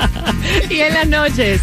y 0.70 0.80
en 0.80 0.94
las 0.94 1.06
noches. 1.06 1.60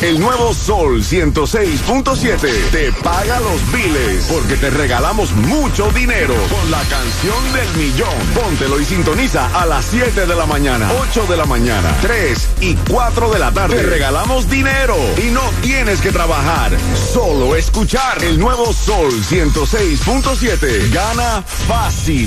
El 0.00 0.20
nuevo 0.20 0.54
Sol 0.54 1.02
106.7 1.02 2.70
te 2.70 2.92
paga 3.02 3.40
los 3.40 3.72
biles 3.72 4.26
porque 4.32 4.54
te 4.54 4.70
regalamos 4.70 5.32
mucho 5.32 5.90
dinero 5.90 6.34
con 6.48 6.70
la 6.70 6.80
canción 6.82 7.52
del 7.52 7.68
millón. 7.76 8.14
Póntelo 8.32 8.78
y 8.80 8.84
sintoniza 8.84 9.48
a 9.60 9.66
las 9.66 9.86
7 9.86 10.24
de 10.24 10.36
la 10.36 10.46
mañana, 10.46 10.88
8 11.00 11.26
de 11.28 11.36
la 11.36 11.46
mañana, 11.46 11.96
3 12.00 12.48
y 12.60 12.74
4 12.88 13.30
de 13.30 13.38
la 13.40 13.50
tarde. 13.50 13.74
Te 13.74 13.82
regalamos 13.82 14.48
dinero 14.48 14.94
y 15.20 15.30
no 15.30 15.42
tienes 15.62 16.00
que 16.00 16.12
trabajar, 16.12 16.70
solo 17.12 17.56
escuchar 17.56 18.22
el 18.22 18.38
nuevo 18.38 18.72
Sol 18.72 19.10
106.7. 19.10 20.92
Gana 20.92 21.42
fácil. 21.42 22.26